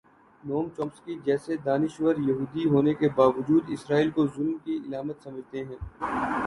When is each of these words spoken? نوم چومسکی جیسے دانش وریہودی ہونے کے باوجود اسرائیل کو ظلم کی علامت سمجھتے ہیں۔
نوم 0.43 0.65
چومسکی 0.75 1.13
جیسے 1.25 1.57
دانش 1.65 1.99
وریہودی 2.01 2.65
ہونے 2.69 2.93
کے 2.93 3.09
باوجود 3.15 3.69
اسرائیل 3.73 4.09
کو 4.11 4.27
ظلم 4.35 4.57
کی 4.63 4.79
علامت 4.85 5.23
سمجھتے 5.23 5.63
ہیں۔ 5.65 5.77